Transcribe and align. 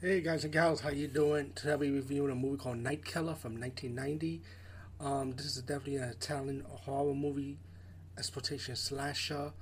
Hey 0.00 0.20
guys 0.20 0.44
and 0.44 0.52
gals, 0.52 0.80
how 0.80 0.90
you 0.90 1.06
doing? 1.06 1.52
Today 1.54 1.70
I'll 1.70 1.78
be 1.78 1.88
reviewing 1.88 2.30
a 2.30 2.34
movie 2.34 2.58
called 2.58 2.78
Night 2.78 3.04
Killer 3.04 3.34
from 3.34 3.58
1990. 3.58 4.42
Um, 5.00 5.32
this 5.32 5.56
is 5.56 5.62
definitely 5.62 5.96
an 5.96 6.10
Italian 6.10 6.64
horror 6.68 7.14
movie, 7.14 7.58
exploitation 8.18 8.76
slasher, 8.76 9.52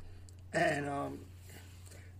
and 0.53 0.89
um, 0.89 1.19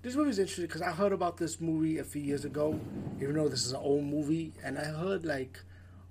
this 0.03 0.15
movie 0.15 0.31
is 0.31 0.39
interesting 0.39 0.67
because 0.67 0.83
I 0.83 0.93
heard 0.93 1.13
about 1.13 1.39
this 1.39 1.61
movie 1.61 1.99
a 1.99 2.05
few 2.05 2.23
years 2.23 2.45
ago, 2.45 2.79
even 3.17 3.35
though 3.35 3.49
this 3.49 3.65
is 3.65 3.73
an 3.73 3.81
old 3.81 4.05
movie, 4.05 4.53
and 4.63 4.79
I 4.79 4.85
heard 4.85 5.25
like 5.25 5.59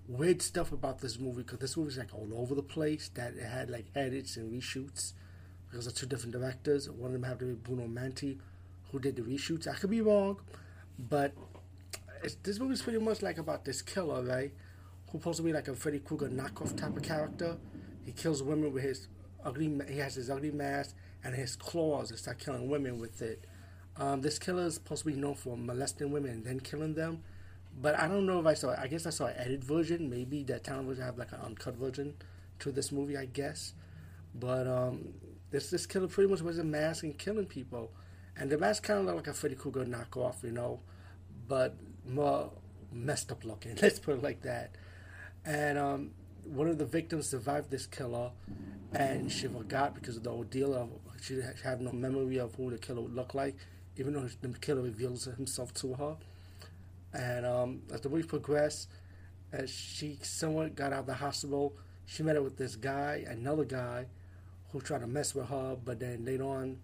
weird 0.07 0.41
stuff 0.41 0.73
about 0.73 0.99
this 0.99 1.17
movie 1.17 1.43
because 1.43 1.59
this 1.59 1.77
movie's 1.77 1.99
like 1.99 2.13
all 2.13 2.29
over 2.35 2.55
the 2.55 2.63
place. 2.63 3.09
That 3.13 3.35
it 3.35 3.45
had 3.45 3.69
like 3.69 3.85
edits 3.95 4.35
and 4.35 4.51
reshoots 4.51 5.13
because 5.69 5.87
of 5.87 5.93
two 5.93 6.07
different 6.07 6.33
directors. 6.33 6.89
One 6.89 7.07
of 7.07 7.13
them 7.13 7.23
happened 7.23 7.51
to 7.51 7.55
be 7.55 7.75
Bruno 7.75 7.87
Mattei, 7.87 8.37
who 8.91 8.99
did 8.99 9.15
the 9.15 9.21
reshoots. 9.21 9.67
I 9.67 9.75
could 9.75 9.91
be 9.91 10.01
wrong, 10.01 10.41
but 10.97 11.33
this 12.43 12.59
movie's 12.59 12.81
pretty 12.81 12.99
much 12.99 13.21
like 13.21 13.37
about 13.37 13.65
this 13.65 13.81
killer, 13.81 14.23
right? 14.23 14.51
Who's 15.11 15.21
supposed 15.21 15.37
to 15.37 15.43
be 15.43 15.53
like 15.53 15.67
a 15.67 15.75
Freddy 15.75 15.99
Krueger 15.99 16.29
knockoff 16.29 16.75
type 16.77 16.95
of 16.95 17.03
character. 17.03 17.57
He 18.05 18.11
kills 18.11 18.41
women 18.41 18.73
with 18.73 18.83
his 18.83 19.07
ugly. 19.43 19.79
He 19.89 19.97
has 19.97 20.15
his 20.15 20.29
ugly 20.29 20.51
mask 20.51 20.95
and 21.23 21.35
his 21.35 21.55
claws 21.55 22.09
and 22.09 22.19
start 22.19 22.39
killing 22.39 22.69
women 22.69 22.99
with 22.99 23.21
it. 23.21 23.45
Um, 23.97 24.21
this 24.21 24.39
killer 24.39 24.65
is 24.65 24.75
supposed 24.75 25.03
to 25.03 25.09
be 25.11 25.15
known 25.15 25.35
for 25.35 25.57
molesting 25.57 26.11
women 26.11 26.31
and 26.31 26.45
then 26.45 26.59
killing 26.59 26.93
them. 26.93 27.23
But 27.79 27.99
I 27.99 28.07
don't 28.07 28.25
know 28.25 28.39
if 28.39 28.45
I 28.45 28.53
saw. 28.53 28.75
I 28.77 28.87
guess 28.87 29.05
I 29.05 29.11
saw 29.11 29.27
an 29.27 29.35
edited 29.37 29.63
version. 29.63 30.09
Maybe 30.09 30.43
that 30.43 30.63
town 30.63 30.87
version 30.87 31.03
have 31.03 31.17
like 31.17 31.31
an 31.31 31.39
uncut 31.43 31.75
version 31.75 32.15
to 32.59 32.71
this 32.71 32.91
movie. 32.91 33.17
I 33.17 33.25
guess. 33.25 33.73
But 34.33 34.67
um, 34.67 35.13
this 35.51 35.69
this 35.69 35.85
killer 35.85 36.07
pretty 36.07 36.29
much 36.29 36.41
was 36.41 36.57
a 36.57 36.63
mask 36.63 37.03
and 37.03 37.17
killing 37.17 37.45
people, 37.45 37.91
and 38.37 38.49
the 38.49 38.57
mask 38.57 38.83
kind 38.83 38.99
of 38.99 39.05
looked 39.05 39.17
like 39.17 39.27
a 39.27 39.33
Freddy 39.33 39.55
Krueger 39.55 39.85
knockoff, 39.85 40.43
you 40.43 40.51
know, 40.51 40.79
but 41.47 41.75
messed 42.05 43.31
up 43.31 43.43
looking. 43.43 43.77
Let's 43.81 43.99
put 43.99 44.15
it 44.15 44.23
like 44.23 44.41
that. 44.41 44.71
And 45.45 45.77
um, 45.77 46.11
one 46.45 46.67
of 46.67 46.77
the 46.77 46.85
victims 46.85 47.29
survived 47.29 47.71
this 47.71 47.85
killer, 47.85 48.31
and 48.93 49.31
she 49.31 49.47
forgot 49.47 49.95
because 49.95 50.17
of 50.17 50.23
the 50.23 50.31
ordeal 50.31 50.73
of 50.73 50.89
she 51.21 51.39
had 51.63 51.81
no 51.81 51.91
memory 51.91 52.39
of 52.39 52.55
who 52.55 52.71
the 52.71 52.79
killer 52.79 53.01
would 53.01 53.13
look 53.13 53.35
like, 53.35 53.55
even 53.97 54.13
though 54.13 54.27
the 54.41 54.49
killer 54.59 54.81
reveals 54.81 55.25
himself 55.25 55.73
to 55.75 55.93
her. 55.93 56.17
And 57.13 57.45
um, 57.45 57.81
as 57.93 58.01
the 58.01 58.09
movie 58.09 58.23
progressed, 58.23 58.89
as 59.51 59.69
she 59.69 60.17
somewhat 60.23 60.75
got 60.75 60.93
out 60.93 61.01
of 61.01 61.05
the 61.05 61.13
hospital, 61.13 61.73
she 62.07 62.23
met 62.23 62.37
up 62.37 62.43
with 62.43 62.57
this 62.57 62.75
guy, 62.75 63.23
another 63.27 63.65
guy, 63.65 64.07
who 64.71 64.81
tried 64.81 65.01
to 65.01 65.07
mess 65.07 65.35
with 65.35 65.49
her, 65.49 65.77
but 65.83 65.99
then 65.99 66.25
later 66.25 66.43
on, 66.43 66.79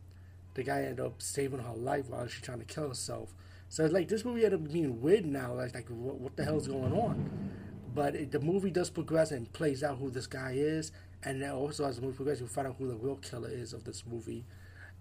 the 0.54 0.64
guy 0.64 0.82
ended 0.82 1.00
up 1.00 1.22
saving 1.22 1.60
her 1.60 1.74
life 1.74 2.10
while 2.10 2.28
she 2.28 2.42
trying 2.42 2.60
to 2.60 2.66
kill 2.66 2.90
herself. 2.90 3.34
So 3.70 3.84
it's 3.84 3.94
like 3.94 4.08
this 4.08 4.24
movie 4.24 4.46
ended 4.46 4.62
up 4.62 4.72
being 4.72 5.02
weird 5.02 5.26
now. 5.26 5.54
Like, 5.54 5.74
like 5.76 5.88
what, 5.90 6.20
what 6.20 6.36
the 6.36 6.44
hell 6.44 6.58
is 6.58 6.68
going 6.68 6.94
on? 6.94 7.52
But 7.94 8.16
it, 8.16 8.32
the 8.32 8.40
movie 8.40 8.70
does 8.70 8.90
progress 8.90 9.32
and 9.32 9.52
plays 9.54 9.84
out 9.84 9.98
who 9.98 10.10
this 10.10 10.28
guy 10.28 10.54
is, 10.56 10.92
and 11.24 11.42
then 11.42 11.52
also 11.52 11.86
as 11.86 11.96
the 11.96 12.02
movie 12.04 12.16
progresses, 12.16 12.42
you 12.42 12.48
find 12.48 12.68
out 12.68 12.76
who 12.78 12.88
the 12.88 12.96
real 12.96 13.16
killer 13.16 13.50
is 13.50 13.74
of 13.74 13.84
this 13.86 14.04
movie, 14.06 14.46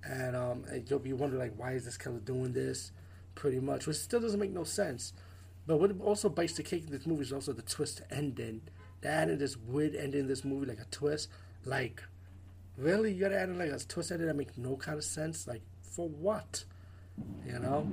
and, 0.03 0.35
um, 0.35 0.65
you'll 0.89 0.99
be 0.99 1.13
wondering 1.13 1.43
like, 1.43 1.59
why 1.59 1.73
is 1.73 1.85
this 1.85 1.99
killer 1.99 2.21
doing 2.21 2.53
this? 2.53 2.93
Pretty 3.35 3.61
much, 3.61 3.87
which 3.87 3.99
still 3.99 4.21
doesn't 4.21 4.41
make 4.41 4.53
no 4.53 4.65
sense. 4.65 5.13
But 5.67 5.79
what 5.79 5.93
also 6.01 6.29
bites 6.29 6.55
the 6.55 6.63
cake 6.63 6.85
in 6.87 6.93
this 6.93 7.07
movie 7.07 7.23
is 7.23 7.33
also 7.33 7.53
the 7.53 7.61
twist 7.61 8.01
ending. 8.11 8.63
They 9.03 9.09
added 9.11 9.41
this 9.41 9.57
weird 9.57 9.95
ending 9.95 10.21
in 10.21 10.27
this 10.27 10.45
movie, 10.45 10.67
like 10.67 10.81
a 10.81 10.87
twist. 10.91 11.29
Like, 11.65 12.03
really, 12.79 13.13
you 13.13 13.21
gotta 13.21 13.39
add 13.39 13.55
like 13.57 13.73
a 13.73 13.79
twist 13.79 14.11
ending 14.11 14.29
that 14.29 14.37
makes 14.37 14.57
no 14.57 14.77
kind 14.77 14.97
of 14.97 15.05
sense. 15.05 15.47
Like, 15.47 15.63
for 15.83 16.09
what? 16.09 16.65
You 17.45 17.59
know, 17.59 17.87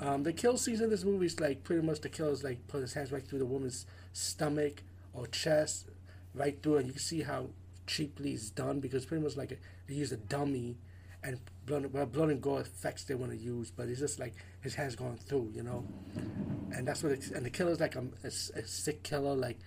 um, 0.00 0.22
the 0.22 0.32
kill 0.32 0.56
scenes 0.56 0.80
in 0.80 0.90
this 0.90 1.04
movie 1.04 1.26
is 1.26 1.40
like 1.40 1.64
pretty 1.64 1.82
much 1.86 2.00
the 2.00 2.08
killer 2.08 2.32
is 2.32 2.44
like 2.44 2.66
put 2.68 2.80
his 2.80 2.94
hands 2.94 3.12
right 3.12 3.26
through 3.26 3.38
the 3.38 3.46
woman's 3.46 3.86
stomach 4.12 4.82
or 5.12 5.26
chest, 5.26 5.86
right 6.34 6.60
through, 6.62 6.78
and 6.78 6.86
you 6.86 6.92
can 6.92 7.00
see 7.00 7.22
how 7.22 7.46
cheaply 7.86 8.32
it's 8.32 8.50
done 8.50 8.80
because 8.80 9.04
pretty 9.04 9.22
much 9.22 9.36
like 9.36 9.52
a, 9.52 9.56
they 9.86 9.94
use 9.94 10.12
a 10.12 10.16
dummy 10.16 10.76
and 11.22 11.38
blood, 11.64 11.92
well, 11.92 12.06
blood 12.06 12.30
and 12.30 12.42
gore 12.42 12.60
effects 12.60 13.04
they 13.04 13.14
want 13.14 13.32
to 13.32 13.38
use, 13.38 13.70
but 13.70 13.88
it's 13.88 14.00
just 14.00 14.18
like 14.18 14.34
his 14.60 14.74
hands 14.74 14.94
going 14.94 15.16
through, 15.16 15.50
you 15.54 15.62
know, 15.62 15.84
and 16.72 16.86
that's 16.86 17.02
what. 17.02 17.12
It's, 17.12 17.30
and 17.30 17.46
the 17.46 17.50
killer's 17.50 17.80
like 17.80 17.96
a, 17.96 18.04
a, 18.24 18.28
a 18.28 18.66
sick 18.66 19.02
killer, 19.02 19.34
like 19.34 19.58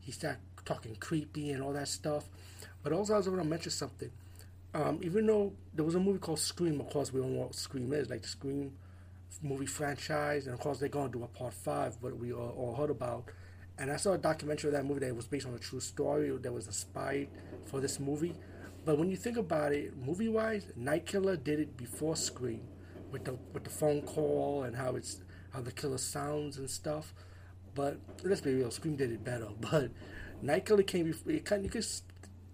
he 0.00 0.12
start 0.12 0.38
talking 0.64 0.96
creepy 0.96 1.50
and 1.50 1.62
all 1.62 1.72
that 1.72 1.88
stuff. 1.88 2.24
But 2.82 2.92
also, 2.92 3.14
I 3.14 3.18
was 3.18 3.26
going 3.26 3.38
to 3.38 3.44
mention 3.44 3.70
something. 3.70 4.10
Um, 4.74 4.98
even 5.02 5.26
though 5.26 5.52
there 5.72 5.84
was 5.84 5.94
a 5.94 6.00
movie 6.00 6.18
called 6.18 6.40
Scream, 6.40 6.80
of 6.80 6.90
course, 6.90 7.12
we 7.12 7.20
don't 7.20 7.34
know 7.34 7.42
what 7.42 7.54
Scream 7.54 7.92
is, 7.92 8.10
like 8.10 8.26
Scream 8.26 8.72
movie 9.42 9.66
franchise, 9.66 10.46
and 10.46 10.54
of 10.54 10.60
course, 10.60 10.78
they're 10.78 10.88
going 10.88 11.10
to 11.12 11.18
do 11.18 11.24
a 11.24 11.28
part 11.28 11.54
five, 11.54 11.96
what 12.00 12.16
we 12.16 12.32
all, 12.32 12.54
all, 12.56 12.74
heard 12.74 12.90
about. 12.90 13.24
And 13.78 13.90
I 13.90 13.96
saw 13.96 14.12
a 14.12 14.18
documentary 14.18 14.68
of 14.68 14.74
that 14.74 14.84
movie 14.84 15.00
that 15.00 15.14
was 15.14 15.26
based 15.26 15.46
on 15.46 15.54
a 15.54 15.58
true 15.58 15.80
story 15.80 16.30
that 16.30 16.52
was 16.52 16.66
inspired 16.66 17.28
for 17.66 17.80
this 17.80 17.98
movie. 17.98 18.34
But 18.84 18.98
when 18.98 19.10
you 19.10 19.16
think 19.16 19.36
about 19.36 19.72
it, 19.72 19.96
movie 19.96 20.28
wise, 20.28 20.66
Night 20.76 21.06
Killer 21.06 21.36
did 21.36 21.58
it 21.58 21.76
before 21.76 22.16
Scream 22.16 22.62
with 23.10 23.24
the 23.24 23.38
with 23.52 23.64
the 23.64 23.70
phone 23.70 24.02
call 24.02 24.64
and 24.64 24.76
how 24.76 24.96
it's 24.96 25.22
how 25.52 25.60
the 25.62 25.72
killer 25.72 25.98
sounds 25.98 26.58
and 26.58 26.68
stuff. 26.68 27.14
But 27.74 27.98
let's 28.22 28.40
be 28.40 28.54
real, 28.54 28.70
Scream 28.70 28.96
did 28.96 29.10
it 29.10 29.24
better. 29.24 29.48
But 29.60 29.90
Night 30.42 30.66
Killer 30.66 30.82
came 30.82 31.06
before. 31.06 31.32
You 31.32 31.40
can 31.40 31.64
you 31.64 31.70
could 31.70 31.86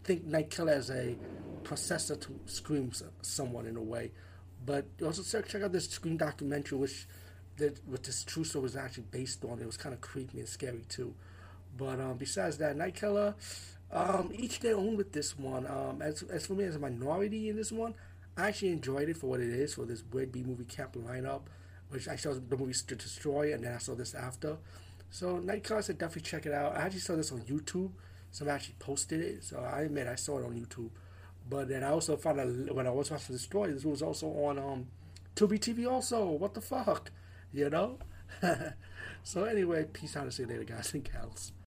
think 0.05 0.25
Night 0.25 0.51
Killer 0.51 0.73
as 0.73 0.91
a 0.91 1.17
processor 1.65 2.21
to 2.21 2.41
Scream 2.47 2.93
somewhat 3.23 3.67
in 3.67 3.77
a 3.77 3.83
way. 3.83 4.13
But 4.65 4.87
also 5.03 5.43
check 5.43 5.63
out 5.63 5.73
this 5.73 5.89
screen 5.89 6.17
documentary, 6.17 6.79
which 6.79 7.07
that 7.57 7.79
what 7.87 8.03
this 8.03 8.25
true 8.25 8.45
story 8.45 8.65
was 8.65 8.77
actually 8.77 9.05
based 9.11 9.45
on. 9.45 9.61
It 9.61 9.67
was 9.67 9.77
kind 9.77 9.95
of 9.95 10.01
creepy 10.01 10.39
and 10.39 10.49
scary 10.49 10.83
too. 10.89 11.15
But 11.77 12.01
um, 12.01 12.17
besides 12.19 12.59
that, 12.59 12.77
Night 12.77 12.95
Killer, 12.95 13.35
um, 13.93 14.31
each 14.35 14.61
their 14.61 14.77
own 14.77 14.97
with 14.97 15.13
this 15.13 15.39
one. 15.39 15.67
Um, 15.67 16.03
as 16.03 16.23
as 16.25 16.47
for 16.47 16.55
me 16.55 16.65
as 16.65 16.77
a 16.77 16.79
minority 16.79 17.49
in 17.49 17.57
this 17.57 17.73
one, 17.73 17.95
I 18.37 18.49
actually 18.49 18.71
enjoyed 18.71 19.09
it 19.09 19.17
for 19.17 19.29
what 19.29 19.41
it 19.41 19.51
is 19.51 19.75
for 19.75 19.85
this 19.85 20.03
weird 20.13 20.33
B 20.33 20.43
movie 20.43 20.65
camp 20.65 20.95
lineup, 20.95 21.43
which 21.91 22.09
I 22.09 22.17
saw 22.17 22.35
the 22.35 22.57
movie 22.57 22.75
to 22.75 22.97
destroy, 22.97 23.55
and 23.55 23.65
then 23.65 23.75
I 23.75 23.79
saw 23.79 23.95
this 23.95 24.15
after. 24.15 24.57
So 25.11 25.39
Night 25.39 25.65
Killer, 25.65 25.79
I 25.79 25.83
said 25.83 25.99
definitely 25.99 26.29
check 26.29 26.47
it 26.47 26.53
out. 26.53 26.77
I 26.77 26.83
actually 26.83 27.01
saw 27.01 27.17
this 27.17 27.33
on 27.33 27.41
YouTube. 27.43 27.91
Somebody 28.33 28.55
actually 28.55 28.77
posted 28.79 29.21
it, 29.21 29.45
so 29.45 29.59
I 29.59 29.83
admit 29.83 30.07
I 30.07 30.15
saw 30.15 30.39
it 30.39 30.45
on 30.45 30.55
YouTube. 30.55 30.91
But 31.49 31.69
then 31.69 31.83
I 31.83 31.91
also 31.91 32.17
found 32.17 32.41
out 32.41 32.75
when 32.75 32.87
I 32.87 32.91
was 32.91 33.11
watching 33.11 33.35
the 33.35 33.39
story, 33.39 33.73
this 33.73 33.85
was 33.85 34.03
also 34.03 34.29
on 34.29 34.59
um, 34.59 34.87
Tubi 35.35 35.59
TV 35.59 35.91
also. 35.91 36.27
What 36.27 36.55
the 36.55 36.61
fuck? 36.61 37.11
You 37.53 37.71
know? 37.71 37.99
so 39.25 39.45
anyway, 39.45 39.87
peace 39.93 40.17
out 40.17 40.25
and 40.25 40.35
see 40.35 40.45
you 40.45 40.49
later, 40.49 40.65
guys 40.65 40.93
and 40.95 41.09
gals. 41.11 41.53